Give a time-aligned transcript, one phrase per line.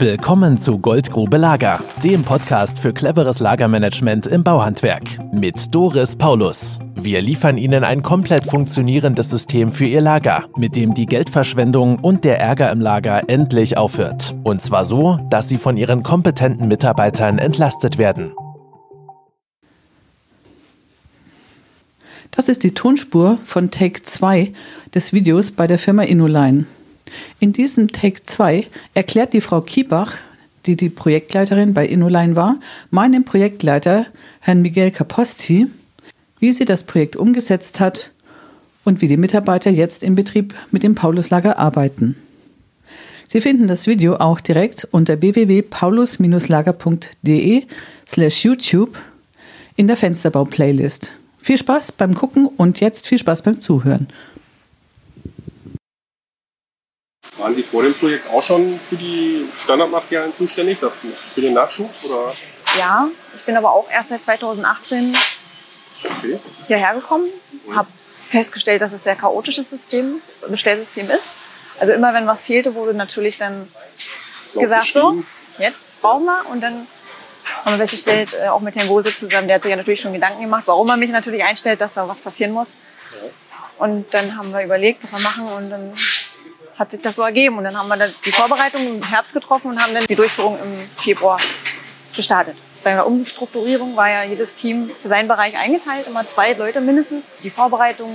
[0.00, 6.78] Willkommen zu Goldgrube Lager, dem Podcast für cleveres Lagermanagement im Bauhandwerk mit Doris Paulus.
[6.94, 12.24] Wir liefern Ihnen ein komplett funktionierendes System für Ihr Lager, mit dem die Geldverschwendung und
[12.24, 14.34] der Ärger im Lager endlich aufhört.
[14.42, 18.32] Und zwar so, dass Sie von Ihren kompetenten Mitarbeitern entlastet werden.
[22.30, 24.54] Das ist die Tonspur von Take 2
[24.94, 26.64] des Videos bei der Firma Innoline.
[27.38, 30.14] In diesem Take 2 erklärt die Frau Kiebach,
[30.66, 34.06] die die Projektleiterin bei Innoline war, meinem Projektleiter,
[34.40, 35.68] Herrn Miguel Caposti,
[36.38, 38.10] wie sie das Projekt umgesetzt hat
[38.84, 42.16] und wie die Mitarbeiter jetzt im Betrieb mit dem Pauluslager arbeiten.
[43.28, 47.62] Sie finden das Video auch direkt unter www.paulus-lager.de
[48.08, 48.98] slash YouTube
[49.76, 51.12] in der Fensterbau-Playlist.
[51.38, 54.08] Viel Spaß beim Gucken und jetzt viel Spaß beim Zuhören.
[57.40, 61.00] Waren Sie vor dem Projekt auch schon für die Standardmaterialien zuständig, das
[61.34, 61.90] für den Nachschub?
[62.04, 62.34] Oder?
[62.78, 65.16] Ja, ich bin aber auch erst seit 2018
[66.04, 66.38] okay.
[66.66, 67.28] hierher gekommen,
[67.74, 67.88] habe
[68.28, 71.24] festgestellt, dass es ein sehr chaotisches System, Bestellsystem ist.
[71.80, 73.68] Also immer wenn was fehlte, wurde natürlich dann
[74.52, 75.22] Laut gesagt, so,
[75.58, 76.44] jetzt brauchen wir.
[76.50, 76.86] Und dann
[77.64, 80.12] haben wir festgestellt, äh, auch mit Herrn Gose zusammen, der hat sich ja natürlich schon
[80.12, 82.68] Gedanken gemacht, warum er mich natürlich einstellt, dass da was passieren muss.
[83.78, 85.92] Und dann haben wir überlegt, was wir machen und dann
[86.80, 87.58] hat sich das so ergeben.
[87.58, 90.58] Und dann haben wir dann die Vorbereitung im Herbst getroffen und haben dann die Durchführung
[90.58, 91.38] im Februar
[92.16, 92.56] gestartet.
[92.82, 97.24] Bei der Umstrukturierung war ja jedes Team für seinen Bereich eingeteilt, immer zwei Leute mindestens.
[97.42, 98.10] Die Vorbereitung,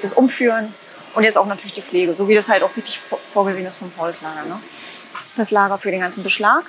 [0.00, 0.72] das Umführen
[1.14, 3.00] und jetzt auch natürlich die Pflege, so wie das halt auch richtig
[3.32, 4.44] vorgesehen ist vom Pauluslager.
[4.44, 4.60] Ne?
[5.36, 6.64] Das Lager für den ganzen Beschlag,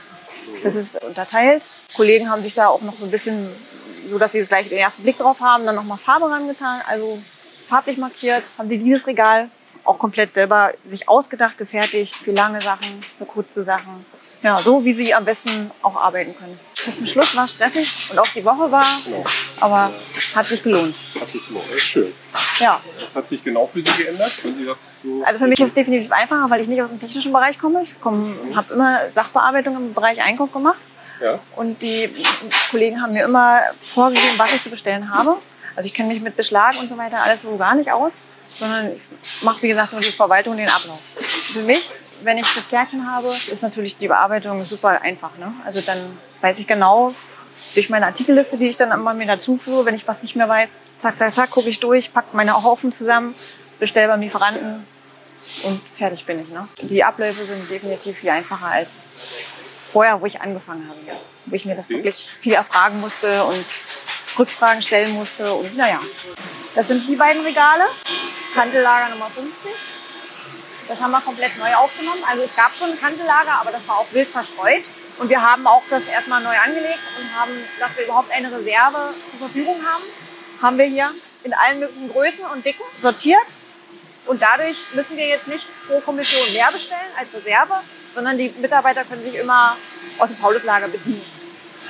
[0.63, 1.63] das ist unterteilt.
[1.95, 3.49] Kollegen haben sich da auch noch so ein bisschen,
[4.09, 7.21] so dass sie gleich den ersten Blick drauf haben, dann nochmal Farbe rangetan, also
[7.67, 9.49] farblich markiert, haben sie dieses Regal
[9.87, 14.05] auch komplett selber sich ausgedacht, gefertigt für lange Sachen, für kurze Sachen.
[14.43, 16.59] Ja, so wie sie am besten auch arbeiten können.
[16.73, 19.23] Bis zum Schluss war es stressig und auch die Woche war, genau.
[19.59, 19.91] aber
[20.35, 20.93] hat sich gelohnt.
[21.19, 22.13] Hat sich gelohnt, echt schön.
[22.59, 22.79] Ja.
[23.01, 24.29] Was hat sich genau für Sie geändert?
[25.03, 27.57] So also für mich ist es definitiv einfacher, weil ich nicht aus dem technischen Bereich
[27.57, 27.83] komme.
[27.83, 28.55] Ich komme, mhm.
[28.55, 30.79] habe immer Sachbearbeitung im Bereich Einkauf gemacht.
[31.21, 31.39] Ja.
[31.55, 32.13] Und die
[32.69, 33.61] Kollegen haben mir immer
[33.93, 35.37] vorgegeben, was ich zu bestellen habe.
[35.77, 38.11] Also ich kenne mich mit Beschlag und so weiter alles so gar nicht aus
[38.47, 40.99] sondern ich mache, wie gesagt, nur die Verwaltung und den Ablauf.
[41.19, 41.89] Für mich,
[42.23, 45.37] wenn ich das Kärtchen habe, ist natürlich die Bearbeitung super einfach.
[45.37, 45.51] Ne?
[45.65, 45.97] Also dann
[46.41, 47.13] weiß ich genau,
[47.73, 50.47] durch meine Artikelliste, die ich dann immer mir dazu führe, wenn ich was nicht mehr
[50.47, 53.33] weiß, zack, zack, zack, gucke ich durch, packe meine Haufen zusammen,
[53.79, 54.85] bestelle beim Lieferanten
[55.63, 56.49] und fertig bin ich.
[56.49, 56.67] Ne?
[56.81, 58.89] Die Abläufe sind definitiv viel einfacher als
[59.91, 60.99] vorher, wo ich angefangen habe.
[61.45, 63.65] Wo ich mir das wirklich viel erfragen musste und
[64.37, 65.99] Rückfragen stellen musste und naja.
[66.75, 67.83] Das sind die beiden Regale.
[68.53, 69.71] Kantellager Nummer 50.
[70.87, 72.23] Das haben wir komplett neu aufgenommen.
[72.29, 74.83] Also es gab schon ein Kantellager, aber das war auch wild verstreut.
[75.17, 79.13] Und wir haben auch das erstmal neu angelegt und haben, dass wir überhaupt eine Reserve
[79.31, 80.03] zur Verfügung haben,
[80.61, 81.11] haben wir hier
[81.43, 83.45] in allen möglichen Größen und Dicken sortiert.
[84.27, 87.81] Und dadurch müssen wir jetzt nicht pro Kommission mehr bestellen als Reserve,
[88.13, 89.75] sondern die Mitarbeiter können sich immer
[90.19, 91.25] aus dem Pauluslager bedienen.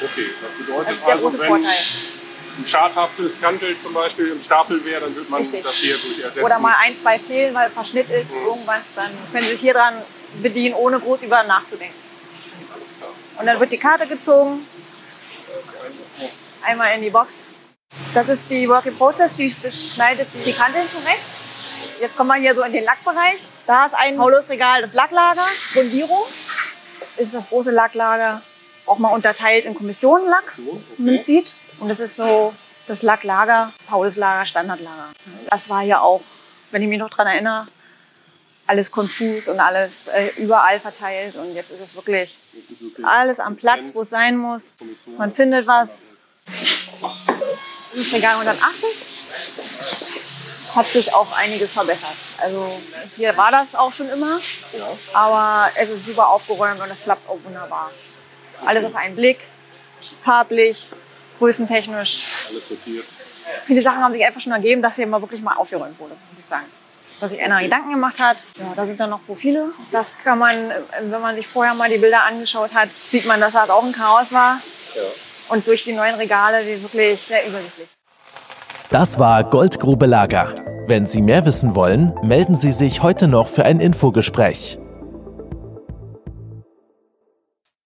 [0.02, 2.17] Okay, das bedeutet das der also, große Vorteil
[2.58, 5.64] ein schadhaftes Kantel zum Beispiel im Stapel wäre, dann würde man Richtig.
[5.64, 6.44] das hier durch ersetzen.
[6.44, 8.46] Oder mal ein, zwei fehlen, weil Verschnitt ist, mhm.
[8.46, 10.02] irgendwas, dann können Sie sich hier dran
[10.42, 11.96] bedienen, ohne groß über nachzudenken.
[13.40, 14.66] Und dann wird die Karte gezogen,
[16.64, 17.32] einmal in die Box.
[18.14, 21.22] Das ist die Work in Process, die schneidet die Kanteln zurecht.
[22.02, 23.40] Jetzt kommen wir hier so in den Lackbereich.
[23.66, 26.24] Da ist ein Paulusregal, das Lacklager, Grundierung.
[27.18, 28.42] Ist das große Lacklager
[28.86, 30.82] auch mal unterteilt in Kommissionenlacks, so, okay.
[30.98, 31.54] wie man sieht.
[31.80, 32.54] Und das ist so
[32.88, 35.10] das Lacklager, Pauluslager, Standardlager.
[35.50, 36.22] Das war ja auch,
[36.72, 37.68] wenn ich mich noch dran erinnere,
[38.66, 41.36] alles konfus und alles äh, überall verteilt.
[41.36, 42.38] Und jetzt ist es wirklich
[43.04, 44.76] alles am Platz, wo es sein muss.
[45.18, 46.12] Man findet was.
[46.46, 50.76] Das ist Regal 180.
[50.76, 52.16] Hat sich auch einiges verbessert.
[52.40, 52.70] Also
[53.16, 54.40] hier war das auch schon immer.
[55.14, 57.92] Aber es ist super aufgeräumt und es klappt auch wunderbar.
[58.66, 59.40] Alles auf einen Blick,
[60.24, 60.90] farblich,
[61.38, 62.48] größentechnisch.
[62.50, 63.06] Alles sortiert.
[63.66, 66.40] Viele Sachen haben sich einfach schon ergeben, dass hier mal wirklich mal aufgeräumt wurde, muss
[66.40, 66.66] ich sagen.
[67.20, 68.38] Dass sich einer Gedanken gemacht hat.
[68.60, 69.72] Ja, da sind dann noch Profile.
[69.92, 73.54] Das kann man, wenn man sich vorher mal die Bilder angeschaut hat, sieht man, dass
[73.54, 74.60] das auch ein Chaos war.
[74.96, 75.02] Ja.
[75.50, 77.88] Und durch die neuen Regale, die wirklich sehr übersichtlich.
[78.90, 80.54] Das war Goldgrube Lager.
[80.88, 84.78] Wenn Sie mehr wissen wollen, melden Sie sich heute noch für ein Infogespräch.